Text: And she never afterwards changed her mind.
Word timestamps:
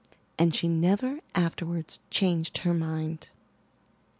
And 0.39 0.55
she 0.55 0.67
never 0.67 1.19
afterwards 1.35 1.99
changed 2.09 2.57
her 2.57 2.73
mind. 2.73 3.29